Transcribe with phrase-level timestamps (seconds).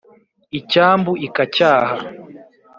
[0.59, 1.95] icyambu ikacyaha